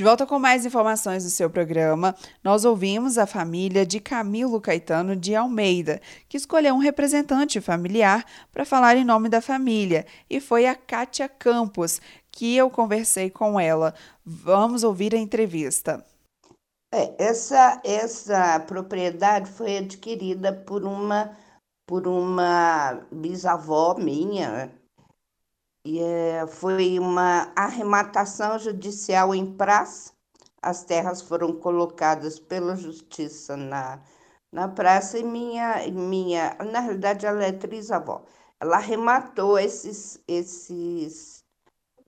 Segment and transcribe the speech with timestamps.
[0.00, 5.14] De volta com mais informações do seu programa, nós ouvimos a família de Camilo Caetano
[5.14, 10.66] de Almeida, que escolheu um representante familiar para falar em nome da família, e foi
[10.66, 12.00] a Kátia Campos,
[12.32, 13.92] que eu conversei com ela.
[14.24, 16.02] Vamos ouvir a entrevista.
[16.94, 21.36] É, essa, essa propriedade foi adquirida por uma,
[21.86, 24.72] por uma bisavó minha,
[25.84, 30.12] e, é, foi uma arrematação judicial em praça.
[30.62, 34.00] As terras foram colocadas pela justiça na,
[34.52, 38.24] na praça e minha, minha, na realidade, ela é trisavó.
[38.60, 41.44] Ela arrematou esses, esses,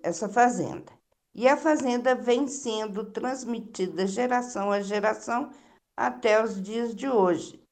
[0.02, 0.92] essa fazenda.
[1.34, 5.50] E a fazenda vem sendo transmitida geração a geração
[5.96, 7.62] até os dias de hoje,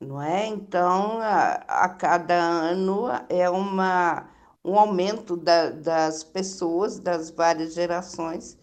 [0.00, 0.46] não é?
[0.46, 4.29] Então, a, a cada ano é uma
[4.64, 8.58] um aumento da, das pessoas das várias gerações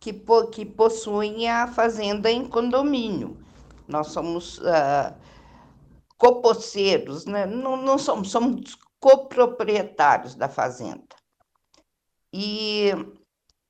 [0.00, 0.12] que,
[0.52, 3.38] que possuem a fazenda em condomínio.
[3.86, 5.14] Nós somos uh,
[6.16, 7.46] copoceiros, né?
[7.46, 11.14] não, não somos, somos coproprietários da fazenda.
[12.32, 12.90] E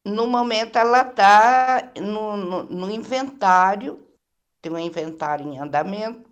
[0.05, 4.09] no momento ela está no, no, no, inventário,
[4.63, 6.31] tem um inventário em andamento,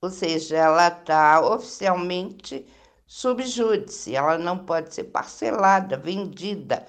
[0.00, 2.66] ou seja, ela está oficialmente
[3.12, 6.86] subjúdice, ela não pode ser parcelada, vendida.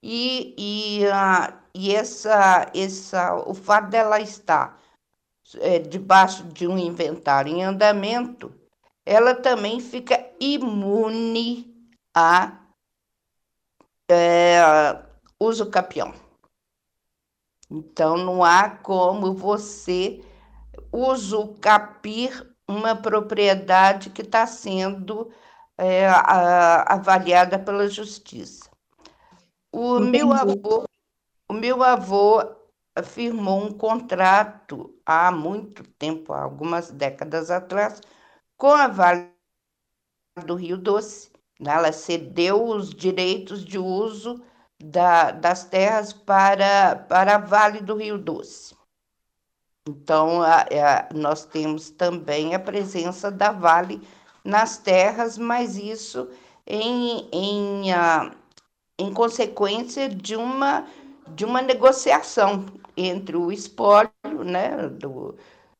[0.00, 4.80] E, e, uh, e essa, essa, o fato dela estar
[5.56, 8.54] é, debaixo de um inventário em andamento,
[9.04, 11.74] ela também fica imune
[12.14, 12.60] a
[14.08, 15.02] é,
[15.40, 16.14] uso capião.
[17.68, 20.24] Então, não há como você
[20.92, 25.32] usucapir uma propriedade que está sendo
[25.78, 28.70] é, a, avaliada pela justiça.
[29.72, 30.84] O meu avô,
[31.48, 32.42] o meu avô
[33.04, 38.00] firmou um contrato há muito tempo, há algumas décadas atrás,
[38.56, 39.30] com a Vale
[40.44, 41.30] do Rio Doce.
[41.60, 44.42] Ela cedeu os direitos de uso
[44.78, 48.74] da, das terras para, para a Vale do Rio Doce.
[49.88, 54.00] Então, a, a, nós temos também a presença da Vale
[54.46, 56.28] nas terras, mas isso
[56.66, 58.30] em, em, uh,
[58.98, 60.86] em consequência de uma,
[61.28, 62.64] de uma negociação
[62.96, 64.10] entre o espólio,
[64.44, 65.36] né, do,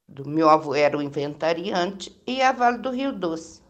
[0.06, 3.62] do meu avô era o inventariante, e a Vale do Rio Doce.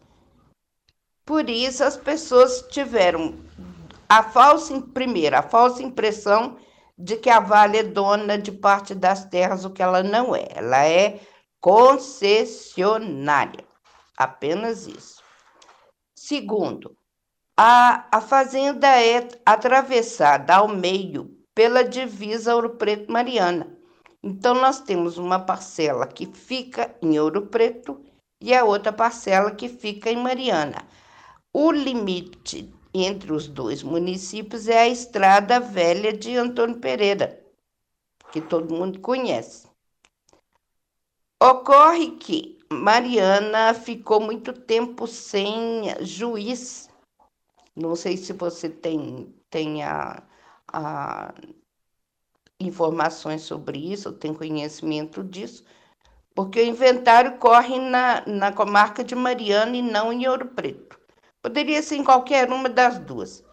[1.25, 3.35] Por isso as pessoas tiveram
[4.09, 6.57] a falsa, primeiro, a falsa impressão
[6.97, 10.47] de que a Vale é dona de parte das terras, o que ela não é.
[10.55, 11.19] Ela é
[11.59, 13.66] concessionária.
[14.17, 15.21] Apenas isso.
[16.15, 16.97] Segundo,
[17.55, 23.77] a, a fazenda é atravessada ao meio pela divisa Ouro Preto Mariana.
[24.23, 28.03] Então, nós temos uma parcela que fica em Ouro Preto
[28.41, 30.87] e a outra parcela que fica em Mariana.
[31.53, 37.43] O limite entre os dois municípios é a Estrada Velha de Antônio Pereira,
[38.31, 39.67] que todo mundo conhece.
[41.39, 46.89] Ocorre que Mariana ficou muito tempo sem juiz.
[47.75, 50.21] Não sei se você tem, tem a,
[50.71, 51.33] a
[52.59, 55.63] informações sobre isso, tem conhecimento disso,
[56.35, 60.99] porque o inventário corre na, na comarca de Mariana e não em Ouro Preto.
[61.41, 63.43] Poderia ser em qualquer uma das duas,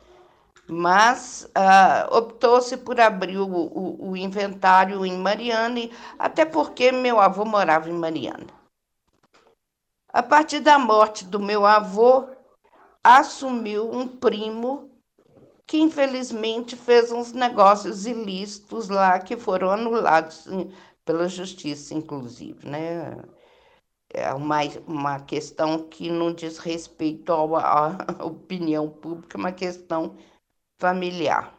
[0.67, 5.89] mas uh, optou-se por abrir o, o, o inventário em Mariana,
[6.19, 8.64] até porque meu avô morava em Mariana.
[10.15, 12.29] A partir da morte do meu avô,
[13.03, 14.89] assumiu um primo
[15.67, 20.47] que infelizmente fez uns negócios ilícitos lá que foram anulados
[21.05, 23.25] pela justiça, inclusive, né?
[24.09, 30.17] É uma, uma questão que não diz respeito à opinião pública, é uma questão
[30.79, 31.53] familiar.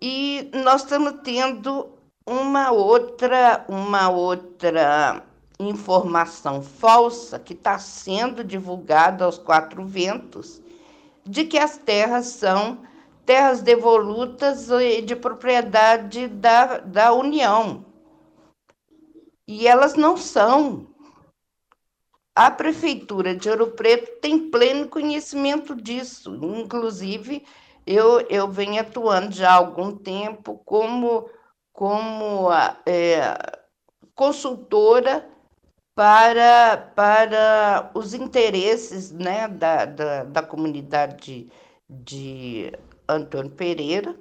[0.00, 1.92] E nós estamos tendo
[2.26, 5.26] uma outra, uma outra
[5.68, 10.62] informação falsa que está sendo divulgada aos quatro ventos
[11.24, 12.78] de que as terras são
[13.26, 14.68] terras devolutas
[15.04, 17.84] de propriedade da, da União.
[19.46, 20.88] E elas não são.
[22.34, 26.34] A Prefeitura de Ouro Preto tem pleno conhecimento disso.
[26.42, 27.44] Inclusive,
[27.86, 31.28] eu, eu venho atuando já há algum tempo como,
[31.72, 32.48] como
[32.86, 33.36] é,
[34.14, 35.28] consultora
[35.94, 41.50] para, para os interesses né, da, da, da comunidade
[41.88, 42.72] de,
[43.10, 44.16] Antônio Pereira,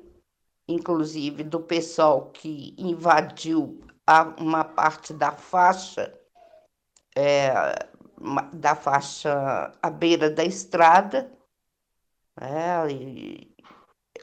[0.68, 3.80] inclusive do pessoal que invadiu
[4.38, 6.14] uma parte da faixa,
[7.16, 7.54] é,
[8.54, 11.32] da faixa à beira da estrada,
[12.42, 13.56] é, e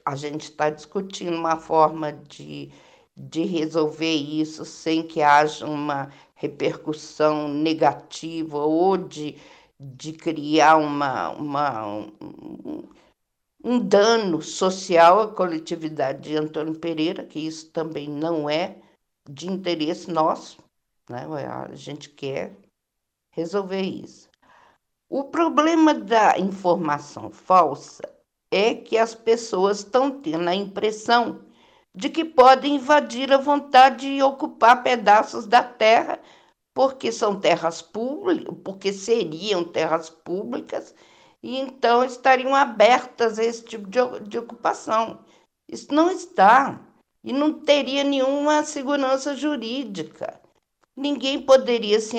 [0.05, 2.73] a gente está discutindo uma forma de,
[3.17, 9.37] de resolver isso sem que haja uma repercussão negativa ou de,
[9.81, 12.89] de criar uma, uma, um,
[13.65, 18.77] um dano social à coletividade de Antônio Pereira, que isso também não é
[19.29, 20.63] de interesse nosso,
[21.11, 21.27] né?
[21.49, 22.55] a gente quer
[23.31, 24.29] resolver isso.
[25.09, 28.03] O problema da informação falsa
[28.51, 31.46] é que as pessoas estão tendo a impressão
[31.97, 36.21] de que podem invadir a vontade e ocupar pedaços da terra
[36.75, 40.95] porque são terras públicas, porque seriam terras públicas
[41.43, 43.99] e então estariam abertas a esse tipo de,
[44.29, 45.25] de ocupação.
[45.67, 46.87] Isso não está
[47.25, 50.39] e não teria nenhuma segurança jurídica.
[50.95, 52.19] Ninguém poderia se,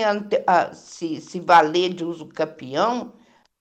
[0.73, 3.13] se, se valer de uso capião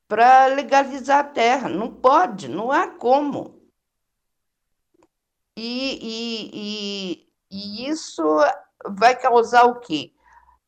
[0.08, 1.68] para legalizar a terra.
[1.68, 3.55] Não pode, não há como.
[5.56, 8.22] E, e, e, e isso
[8.86, 10.12] vai causar o quê?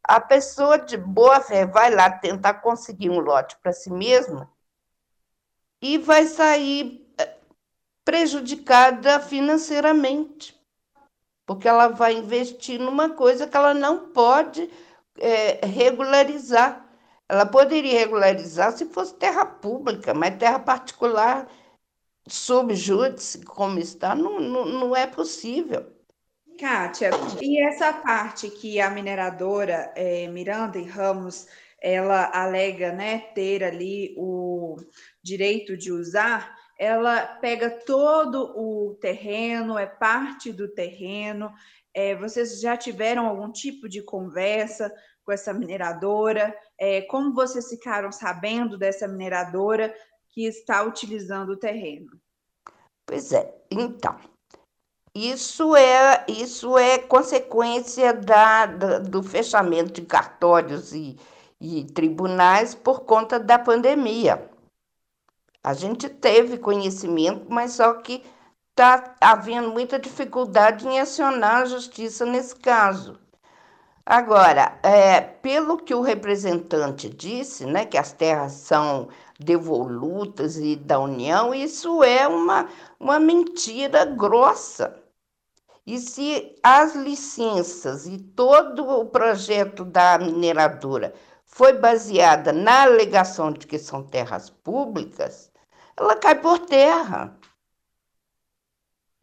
[0.02, 4.50] A pessoa de boa fé vai lá tentar conseguir um lote para si mesma
[5.82, 7.36] e vai sair eh,
[8.04, 10.58] prejudicada financeiramente
[11.48, 14.70] porque ela vai investir numa coisa que ela não pode
[15.18, 16.84] é, regularizar.
[17.26, 21.48] Ela poderia regularizar se fosse terra pública, mas terra particular,
[22.28, 25.86] sob júdice, como está, não, não, não é possível.
[26.58, 27.10] Kátia,
[27.40, 31.46] e essa parte que a mineradora é, Miranda e Ramos
[31.80, 34.76] ela alega né, ter ali o
[35.22, 41.52] direito de usar, ela pega todo o terreno, é parte do terreno.
[41.94, 44.92] É, vocês já tiveram algum tipo de conversa
[45.24, 46.54] com essa mineradora?
[46.78, 49.92] É, como vocês ficaram sabendo dessa mineradora
[50.30, 52.10] que está utilizando o terreno?
[53.06, 54.18] Pois é, então,
[55.14, 61.16] isso é, isso é consequência da, da do fechamento de cartórios e,
[61.60, 64.48] e tribunais por conta da pandemia.
[65.62, 68.22] A gente teve conhecimento, mas só que
[68.70, 73.18] está havendo muita dificuldade em acionar a justiça nesse caso.
[74.06, 79.08] Agora, é, pelo que o representante disse, né, que as terras são
[79.38, 82.68] devolutas e da União, isso é uma,
[82.98, 85.00] uma mentira grossa.
[85.86, 91.14] E se as licenças e todo o projeto da mineradora
[91.46, 95.50] foi baseada na alegação de que são terras públicas,
[95.96, 97.34] ela cai por terra.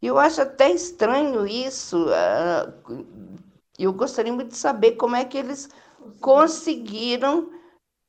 [0.02, 2.06] Eu acho até estranho isso.
[2.12, 2.72] Ah,
[3.78, 5.68] eu gostaria muito de saber como é que eles
[6.20, 7.50] conseguiram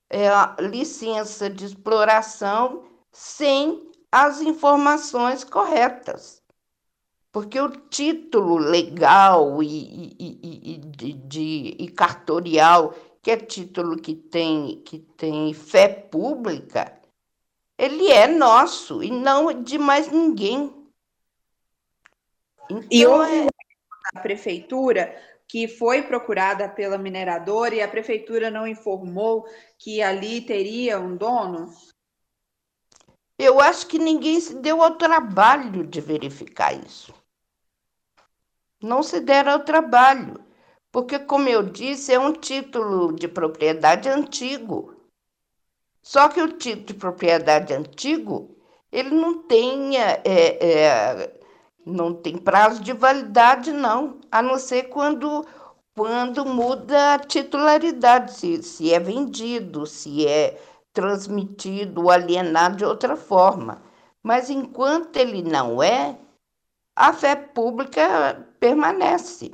[0.10, 0.30] é,
[0.62, 6.42] licença de exploração sem as informações corretas.
[7.32, 14.16] Porque o título legal e, e, e, de, de, e cartorial, que é título que
[14.16, 16.98] tem, que tem fé pública,
[17.78, 20.74] ele é nosso e não de mais ninguém.
[22.70, 23.48] Então, e é...
[24.16, 25.16] a prefeitura
[25.48, 29.46] que foi procurada pela mineradora e a prefeitura não informou
[29.80, 31.72] que ali teria um dono?
[33.40, 37.14] Eu acho que ninguém se deu ao trabalho de verificar isso.
[38.82, 40.44] Não se deram ao trabalho,
[40.92, 44.96] porque, como eu disse, é um título de propriedade antigo.
[46.02, 48.58] Só que o título de propriedade antigo,
[48.92, 51.37] ele não tem, é, é,
[51.88, 55.46] não tem prazo de validade, não, a não ser quando,
[55.96, 63.16] quando muda a titularidade, se, se é vendido, se é transmitido ou alienado de outra
[63.16, 63.82] forma.
[64.22, 66.18] Mas enquanto ele não é,
[66.96, 69.52] a fé pública permanece.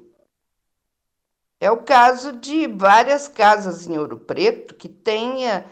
[1.59, 5.65] É o caso de várias casas em Ouro Preto que tenha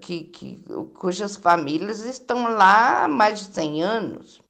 [0.00, 0.62] que, que,
[0.94, 4.42] cujas famílias estão lá há mais de 100 anos.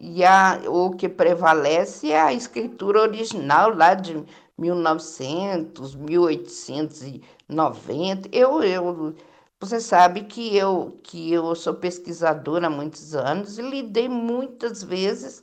[0.00, 4.24] E a, o que prevalece é a escritura original lá de
[4.56, 8.28] 1900, 1890.
[8.32, 9.14] Eu, eu,
[9.60, 15.42] você sabe que eu, que eu sou pesquisadora há muitos anos e lidei muitas vezes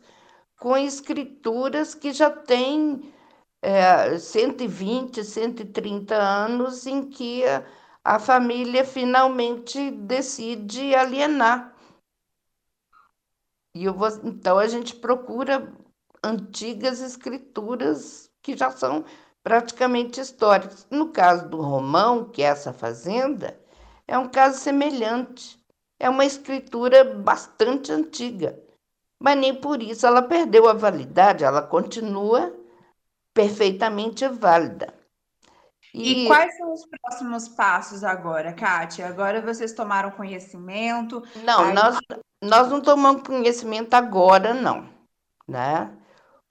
[0.60, 3.14] com escrituras que já têm
[3.62, 7.44] é, 120, 130 anos em que
[8.04, 11.75] a família finalmente decide alienar.
[13.76, 15.74] E vou, então a gente procura
[16.24, 19.04] antigas escrituras que já são
[19.44, 20.88] praticamente históricas.
[20.90, 23.60] No caso do Romão, que é essa fazenda,
[24.08, 25.60] é um caso semelhante.
[26.00, 28.58] É uma escritura bastante antiga,
[29.20, 32.54] mas nem por isso ela perdeu a validade, ela continua
[33.34, 34.94] perfeitamente válida.
[35.94, 36.26] E...
[36.26, 39.08] e, quais são os próximos passos agora, Kátia?
[39.08, 41.24] Agora vocês tomaram conhecimento?
[41.46, 41.74] Não, aí...
[41.74, 41.98] nós,
[42.46, 44.88] nós não tomamos conhecimento agora, não.
[45.48, 45.92] Né?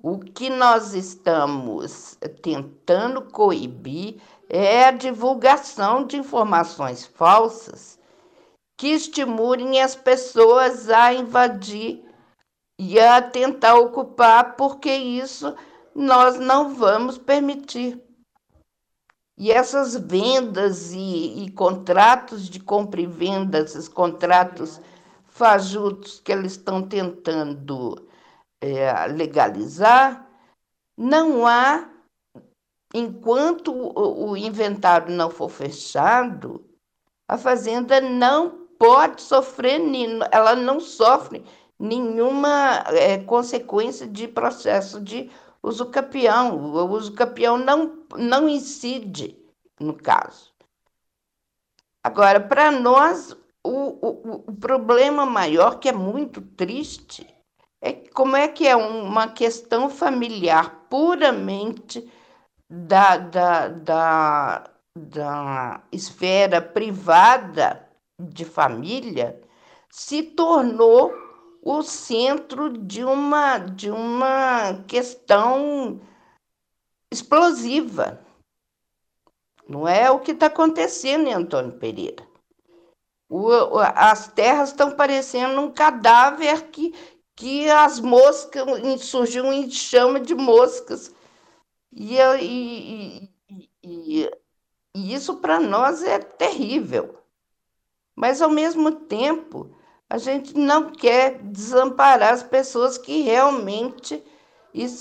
[0.02, 7.98] O que nós estamos tentando coibir é a divulgação de informações falsas
[8.76, 12.04] que estimulem as pessoas a invadir
[12.78, 15.54] e a tentar ocupar, porque isso
[15.94, 18.02] nós não vamos permitir.
[19.38, 24.80] E essas vendas e, e contratos de compra e venda, esses contratos
[25.34, 28.08] fajutos que eles estão tentando
[28.60, 30.30] é, legalizar,
[30.96, 31.90] não há,
[32.94, 36.64] enquanto o, inventário não for fechado,
[37.28, 39.80] a fazenda não pode sofrer,
[40.30, 41.44] ela não sofre
[41.80, 46.56] nenhuma é, consequência de processo de uso capião.
[46.56, 49.36] O uso capião não, não incide
[49.80, 50.54] no caso.
[52.04, 57.26] Agora, para nós, o, o, o problema maior, que é muito triste,
[57.82, 62.10] é como é que é uma questão familiar puramente
[62.70, 67.88] da, da, da, da esfera privada
[68.20, 69.40] de família
[69.90, 71.12] se tornou
[71.62, 76.00] o centro de uma, de uma questão
[77.12, 78.20] explosiva.
[79.66, 82.33] Não é o que está acontecendo Antônio Pereira.
[83.36, 83.50] O,
[83.80, 86.94] as terras estão parecendo um cadáver que,
[87.34, 88.64] que as moscas
[89.00, 91.12] surgiu em chama de moscas.
[91.92, 93.28] E, e,
[93.82, 94.30] e,
[94.94, 97.18] e isso para nós é terrível.
[98.14, 99.76] Mas, ao mesmo tempo,
[100.08, 104.22] a gente não quer desamparar as pessoas que realmente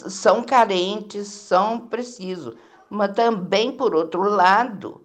[0.10, 2.56] são carentes, são precisos.
[2.90, 5.03] Mas também, por outro lado,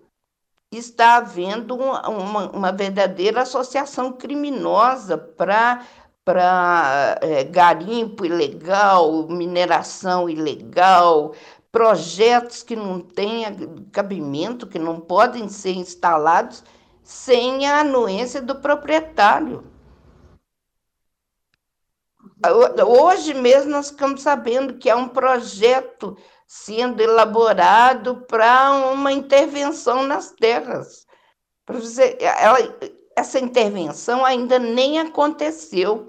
[0.70, 5.86] está havendo uma, uma, verdadeira associação criminosa para
[6.24, 11.32] para é, garimpo ilegal, mineração ilegal,
[11.72, 13.46] projetos que não têm
[13.90, 16.62] cabimento, que não podem ser instalados
[17.02, 19.64] sem a anuência do proprietário.
[22.86, 26.14] Hoje mesmo nós ficamos sabendo que há um projeto
[26.48, 31.06] sendo elaborado para uma intervenção nas terras.
[32.18, 32.58] Ela,
[33.14, 36.06] essa intervenção ainda nem aconteceu,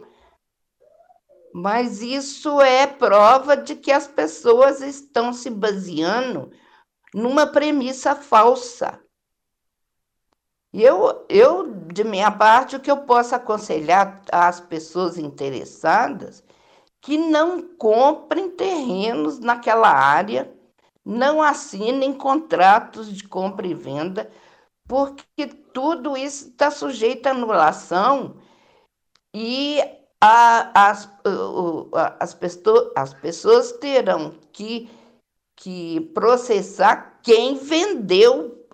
[1.53, 6.50] mas isso é prova de que as pessoas estão se baseando
[7.13, 8.98] numa premissa falsa.
[10.72, 16.43] Eu, eu, de minha parte, o que eu posso aconselhar às pessoas interessadas
[17.01, 20.53] que não comprem terrenos naquela área,
[21.06, 24.32] não assinem contratos de compra e venda,
[24.88, 28.38] porque tudo isso está sujeito à anulação
[29.34, 29.79] e
[30.22, 31.10] a, as,
[32.20, 34.89] as, pessoas, as pessoas terão que,
[35.56, 38.68] que processar quem vendeu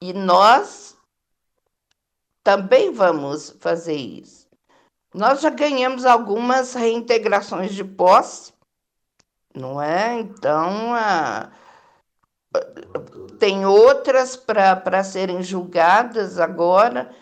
[0.00, 0.96] e nós
[2.42, 4.41] também vamos fazer isso.
[5.14, 8.52] Nós já ganhamos algumas reintegrações de posse,
[9.54, 10.18] não é?
[10.20, 11.50] Então, a,
[13.38, 17.14] tem outras para serem julgadas agora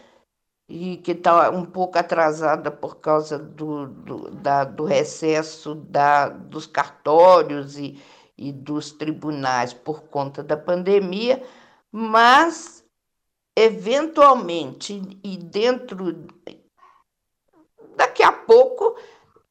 [0.68, 6.66] e que está um pouco atrasada por causa do, do, da, do recesso da, dos
[6.66, 8.00] cartórios e,
[8.38, 11.42] e dos tribunais por conta da pandemia,
[11.90, 12.85] mas
[13.56, 16.12] eventualmente e dentro
[18.00, 18.97] daqui a pouco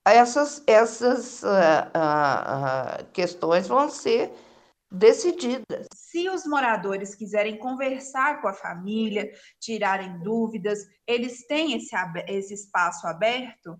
[0.05, 4.31] essas essas uh, uh, uh, questões vão ser
[4.91, 5.87] decididas.
[5.93, 9.29] Se os moradores quiserem conversar com a família,
[9.59, 11.95] tirarem dúvidas, eles têm esse,
[12.27, 13.79] esse espaço aberto?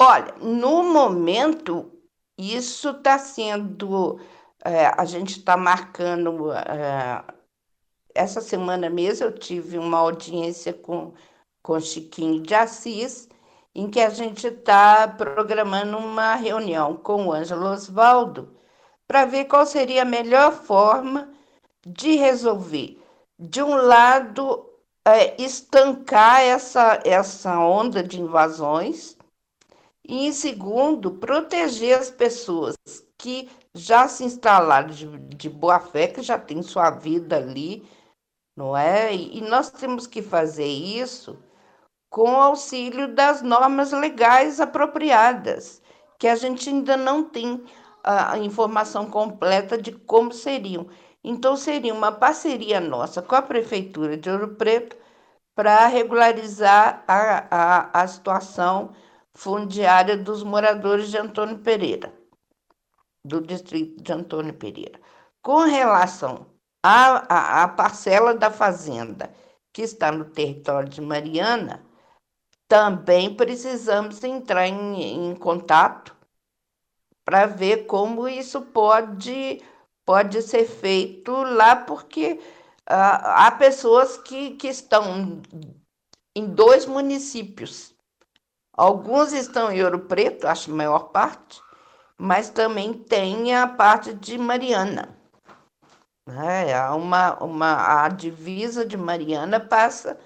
[0.00, 1.92] Olha, no momento,
[2.38, 4.18] isso está sendo
[4.64, 6.50] é, a gente está marcando.
[6.52, 7.22] É,
[8.14, 11.12] essa semana mesmo eu tive uma audiência com,
[11.62, 13.28] com Chiquinho de Assis,
[13.74, 18.56] em que a gente está programando uma reunião com o Ângelo Osvaldo
[19.06, 21.32] para ver qual seria a melhor forma
[21.86, 22.98] de resolver,
[23.38, 24.64] de um lado,
[25.06, 29.16] é, estancar essa, essa onda de invasões
[30.06, 32.76] e, em segundo, proteger as pessoas
[33.18, 37.86] que já se instalaram de, de boa fé, que já têm sua vida ali,
[38.56, 39.14] não é?
[39.14, 41.38] E nós temos que fazer isso
[42.14, 45.82] com auxílio das normas legais apropriadas,
[46.16, 47.64] que a gente ainda não tem
[48.04, 50.86] a informação completa de como seriam.
[51.24, 54.96] Então, seria uma parceria nossa com a Prefeitura de Ouro Preto
[55.56, 58.92] para regularizar a, a, a situação
[59.34, 62.14] fundiária dos moradores de Antônio Pereira,
[63.24, 65.00] do distrito de Antônio Pereira.
[65.42, 66.46] Com relação
[66.80, 69.34] à, parcela da fazenda
[69.72, 71.83] que está no território de Mariana,
[72.74, 76.12] também precisamos entrar em, em contato
[77.24, 79.62] para ver como isso pode,
[80.04, 85.40] pode ser feito lá, porque uh, há pessoas que, que estão
[86.34, 87.94] em dois municípios.
[88.76, 91.62] Alguns estão em Ouro Preto, acho a maior parte,
[92.18, 95.16] mas também tem a parte de Mariana.
[96.26, 100.18] É, uma, uma, a divisa de Mariana passa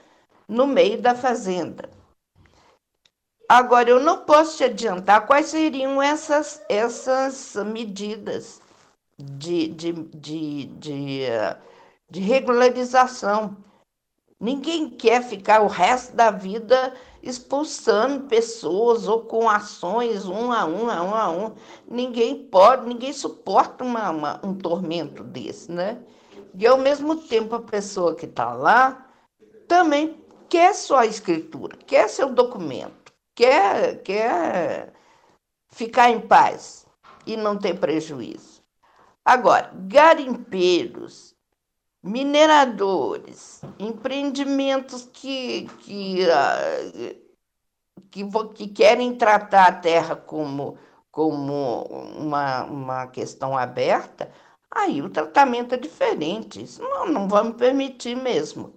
[0.48, 1.97] no meio da fazenda.
[3.48, 8.60] Agora, eu não posso te adiantar quais seriam essas, essas medidas
[9.18, 11.20] de, de, de, de,
[12.10, 13.56] de regularização.
[14.38, 20.90] Ninguém quer ficar o resto da vida expulsando pessoas ou com ações um a um,
[20.90, 21.54] a um a um.
[21.88, 25.98] Ninguém pode, ninguém suporta uma, uma, um tormento desse, né?
[26.54, 29.06] E ao mesmo tempo a pessoa que está lá
[29.66, 33.07] também quer sua escritura, quer seu documento
[33.38, 34.92] quer, quer
[35.68, 36.84] ficar em paz
[37.24, 38.64] e não ter prejuízo.
[39.24, 41.36] Agora, garimpeiros,
[42.02, 48.24] mineradores, empreendimentos que, que, uh, que,
[48.56, 50.76] que, querem tratar a terra como,
[51.08, 51.82] como
[52.18, 54.32] uma, uma questão aberta,
[54.68, 56.60] aí o tratamento é diferente.
[56.60, 58.74] Isso não, não vamos permitir mesmo.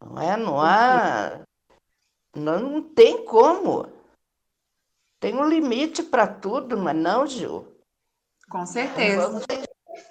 [0.00, 0.36] Não é?
[0.38, 1.40] Não há
[2.36, 3.86] não, não tem como.
[5.18, 7.66] Tem um limite para tudo, mas não, Gil.
[8.48, 9.16] Com certeza.
[9.16, 9.46] Não vamos,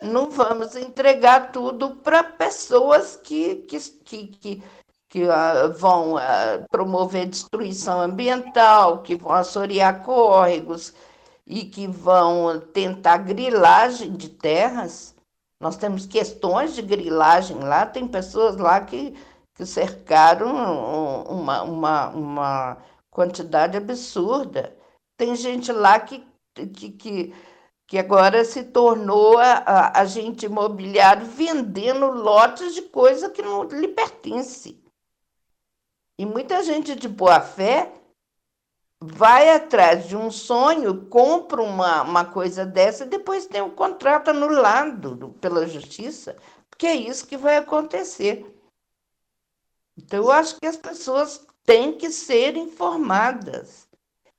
[0.01, 4.63] não vamos entregar tudo para pessoas que, que, que, que,
[5.07, 10.93] que uh, vão uh, promover destruição ambiental, que vão assorear córregos
[11.45, 15.15] e que vão tentar grilagem de terras.
[15.59, 19.15] Nós temos questões de grilagem lá, tem pessoas lá que
[19.55, 22.77] que cercaram uma, uma, uma
[23.09, 24.77] quantidade absurda.
[25.17, 27.35] Tem gente lá que, que, que,
[27.87, 34.83] que agora se tornou agente imobiliário vendendo lotes de coisa que não lhe pertence.
[36.19, 37.93] E muita gente de boa fé
[39.01, 44.29] vai atrás de um sonho, compra uma, uma coisa dessa e depois tem um contrato
[44.29, 46.35] anulado pela justiça,
[46.69, 48.51] porque é isso que vai acontecer.
[49.97, 53.87] Então, eu acho que as pessoas têm que ser informadas.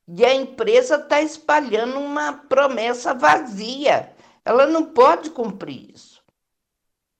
[0.08, 4.14] E a empresa está espalhando uma promessa vazia.
[4.44, 6.22] Ela não pode cumprir isso.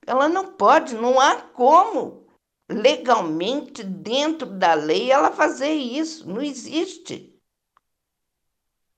[0.05, 2.25] Ela não pode, não há como
[2.69, 6.29] legalmente, dentro da lei, ela fazer isso.
[6.29, 7.37] Não existe.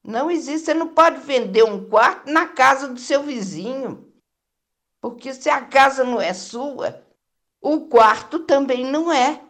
[0.04, 0.66] Não existe.
[0.66, 4.14] Você não pode vender um quarto na casa do seu vizinho.
[5.02, 7.04] Porque se a casa não é sua,
[7.62, 9.42] o quarto também não é.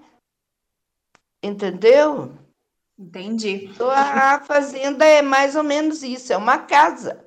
[1.41, 2.34] Entendeu?
[2.98, 3.65] Entendi.
[3.65, 7.26] Então, a fazenda é mais ou menos isso, é uma casa.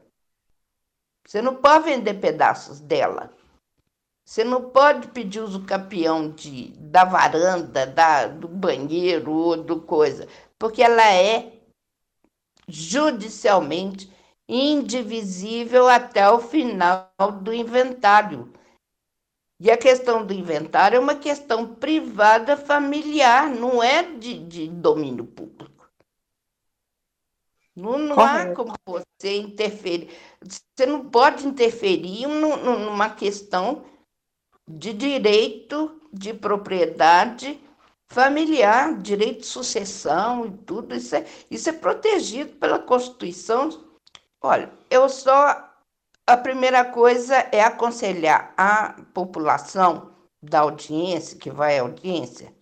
[1.27, 3.33] Você não pode vender pedaços dela.
[4.25, 10.29] Você não pode pedir uso capião de, da varanda, da, do banheiro ou do coisa,
[10.59, 11.53] porque ela é
[12.69, 14.13] judicialmente
[14.49, 17.11] indivisível até o final
[17.43, 18.53] do inventário.
[19.65, 25.25] E a questão do inventário é uma questão privada familiar, não é de, de domínio
[25.25, 25.89] público.
[27.77, 30.11] Não, não há como você interferir.
[30.43, 33.85] Você não pode interferir numa questão
[34.67, 37.61] de direito de propriedade
[38.09, 40.93] familiar, direito de sucessão e tudo.
[40.93, 43.69] Isso é, isso é protegido pela Constituição.
[44.41, 45.72] Olha, eu só
[46.27, 52.55] a primeira coisa é aconselhar a população da audiência, que vai à audiência,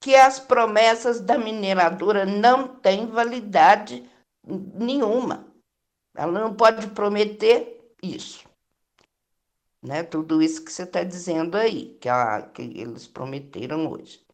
[0.00, 4.08] que as promessas da mineradora não têm validade
[4.44, 5.46] nenhuma.
[6.16, 8.44] Ela não pode prometer isso.
[9.82, 10.02] né?
[10.02, 14.24] Tudo isso que você está dizendo aí, que, a, que eles prometeram hoje.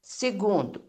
[0.00, 0.84] Segundo,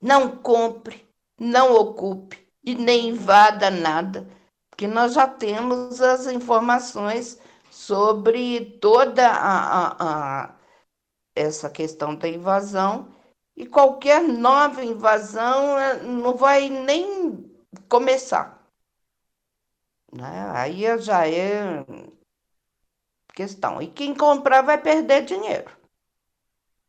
[0.00, 1.06] não compre,
[1.38, 4.28] não ocupe e nem invada nada,
[4.76, 10.54] porque nós já temos as informações sobre toda a, a, a
[11.34, 13.08] essa questão da invasão
[13.56, 17.50] e qualquer nova invasão eh, não vai nem
[17.88, 18.62] começar.
[20.12, 20.50] Né?
[20.54, 21.82] Aí já é
[23.32, 23.80] questão.
[23.80, 25.70] E quem comprar vai perder dinheiro.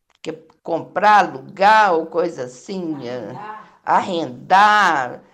[0.09, 5.26] Porque comprar, alugar ou coisa assim, arrendar, arrendar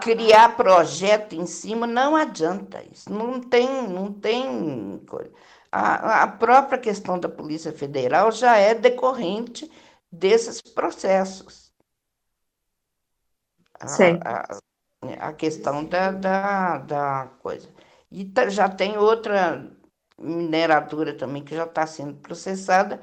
[0.00, 3.12] criar projeto em cima, não adianta isso.
[3.12, 5.00] Não tem, não tem.
[5.70, 9.70] A, a própria questão da Polícia Federal já é decorrente
[10.10, 11.72] desses processos.
[13.78, 13.86] A,
[14.24, 17.68] a, a, questão da, da, da coisa.
[18.10, 19.70] E tá, já tem outra
[20.18, 23.00] mineradora também que já está sendo processada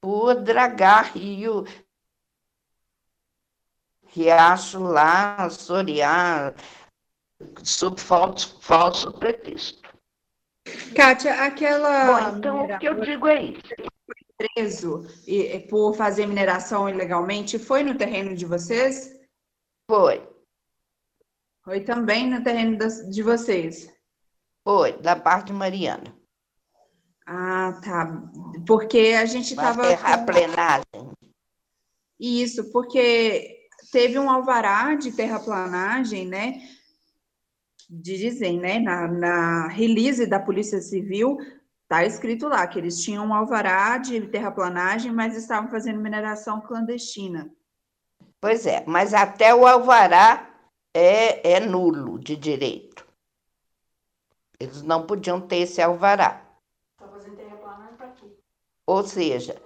[0.00, 1.64] por dragar rio,
[4.10, 6.54] riacho lá, Soriá,
[7.62, 9.80] sob falso, falso pretexto.
[10.94, 12.30] Kátia, aquela.
[12.30, 13.62] Bom, então o que eu digo é isso.
[14.36, 19.18] Preso e, por fazer mineração ilegalmente, foi no terreno de vocês?
[19.90, 20.26] Foi.
[21.62, 22.78] Foi também no terreno
[23.10, 23.92] de vocês?
[24.64, 26.14] Foi, da parte de Mariana.
[27.26, 28.22] Ah, tá.
[28.66, 29.88] Porque a gente estava.
[29.88, 30.84] Terraplenagem.
[30.92, 31.12] Com...
[32.18, 33.59] Isso, porque
[33.90, 36.60] teve um alvará de terraplanagem, né?
[37.88, 38.78] Dizem, né?
[38.78, 41.38] Na, na release da Polícia Civil,
[41.88, 47.50] tá escrito lá que eles tinham um alvará de terraplanagem, mas estavam fazendo mineração clandestina.
[48.40, 50.48] Pois é, mas até o alvará
[50.94, 53.06] é, é nulo de direito.
[54.58, 56.46] Eles não podiam ter esse alvará.
[58.86, 59.60] Ou seja,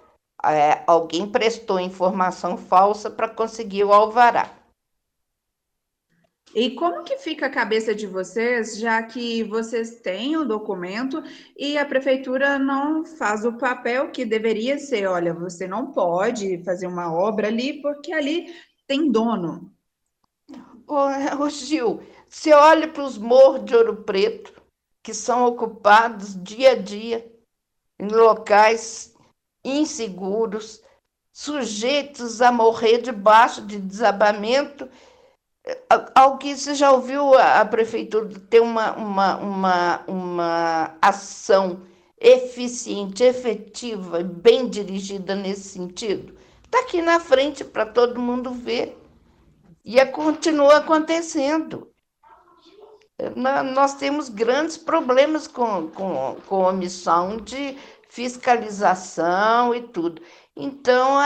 [0.53, 4.51] é, alguém prestou informação falsa para conseguir o alvará.
[6.55, 11.21] E como que fica a cabeça de vocês, já que vocês têm o documento
[11.59, 15.07] e a prefeitura não faz o papel que deveria ser?
[15.07, 18.55] Olha, você não pode fazer uma obra ali porque ali
[18.87, 19.73] tem dono.
[20.87, 24.53] Ô, Gil, você olha para os morros de Ouro Preto,
[25.03, 27.33] que são ocupados dia a dia
[27.99, 29.14] em locais
[29.65, 30.83] inseguros,
[31.33, 34.89] sujeitos a morrer debaixo de desabamento.
[36.15, 41.83] Alguém, você já ouviu a, prefeitura ter uma, uma, uma, uma ação
[42.21, 46.37] eficiente, efetiva bem dirigida nesse sentido?
[46.65, 48.99] Está aqui na frente para todo mundo ver.
[49.85, 51.95] E é, continua acontecendo
[53.73, 57.77] nós temos grandes problemas com, com, com omissão de
[58.15, 60.23] fiscalização e tudo.
[60.55, 61.19] Então,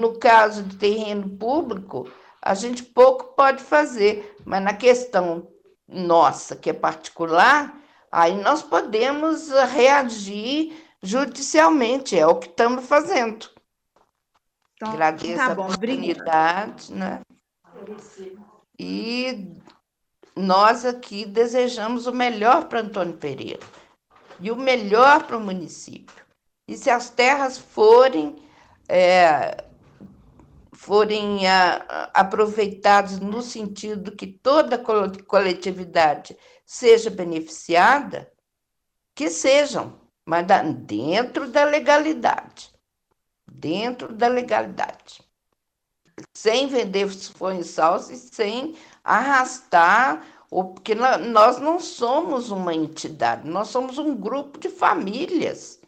[0.00, 2.10] no caso de terreno público,
[2.42, 5.48] a gente pouco pode fazer, mas na questão
[5.88, 7.78] nossa, que é particular,
[8.10, 13.48] aí nós podemos reagir judicialmente, é o que estamos fazendo.
[14.74, 17.20] Então, Agradeço tá bom, a oportunidade, obrigada.
[17.20, 17.20] né?
[18.76, 19.54] E
[20.34, 23.60] nós aqui desejamos o melhor para Antônio Pereira
[24.40, 26.24] e o melhor para o município.
[26.68, 28.36] E se as terras forem,
[28.88, 29.64] é,
[30.72, 38.30] forem a, aproveitadas no sentido que toda coletividade seja beneficiada,
[39.14, 40.44] que sejam, mas
[40.84, 42.74] dentro da legalidade.
[43.50, 45.22] Dentro da legalidade.
[46.34, 53.98] Sem vender sonhos falsos e sem arrastar, porque nós não somos uma entidade, nós somos
[53.98, 55.80] um grupo de famílias.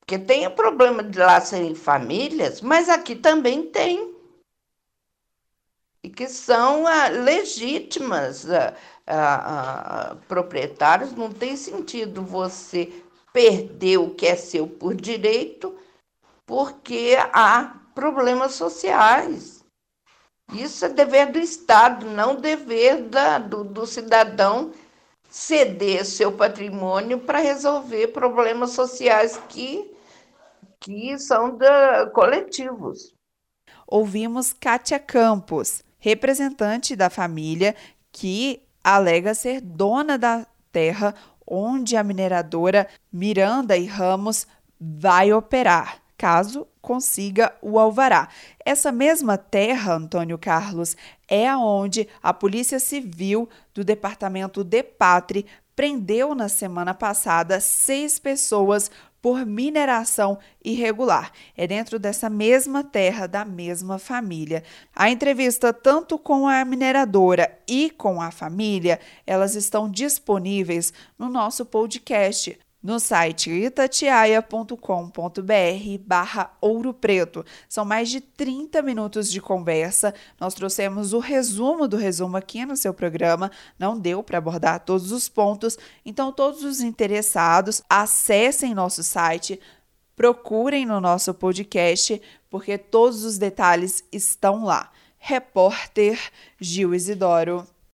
[0.00, 4.14] Porque tem o problema de lá serem famílias, mas aqui também tem.
[6.02, 8.74] E que são ah, legítimas ah,
[9.06, 12.92] ah, ah proprietários, não tem sentido você
[13.32, 15.74] perder o que é seu por direito,
[16.44, 19.53] porque há problemas sociais.
[20.52, 24.72] Isso é dever do Estado, não dever da, do, do cidadão
[25.28, 29.90] ceder seu patrimônio para resolver problemas sociais que,
[30.78, 33.12] que são da, coletivos.
[33.86, 37.74] Ouvimos Kátia Campos, representante da família
[38.12, 41.14] que alega ser dona da terra
[41.46, 44.46] onde a mineradora Miranda e Ramos
[44.80, 48.28] vai operar caso consiga o alvará.
[48.64, 50.94] Essa mesma terra, Antônio Carlos,
[51.26, 55.44] é aonde a Polícia Civil do Departamento de Pátria
[55.74, 58.90] prendeu na semana passada seis pessoas
[59.22, 61.32] por mineração irregular.
[61.56, 64.62] É dentro dessa mesma terra, da mesma família.
[64.94, 71.64] A entrevista, tanto com a mineradora e com a família, elas estão disponíveis no nosso
[71.64, 74.78] podcast no site itatiaia.com.br
[76.04, 77.42] barra Ouro Preto.
[77.66, 80.14] São mais de 30 minutos de conversa.
[80.38, 83.50] Nós trouxemos o resumo do resumo aqui no seu programa.
[83.78, 89.58] Não deu para abordar todos os pontos, então todos os interessados acessem nosso site,
[90.14, 92.20] procurem no nosso podcast,
[92.50, 94.90] porque todos os detalhes estão lá.
[95.18, 96.20] Repórter
[96.60, 97.66] Gil Isidoro.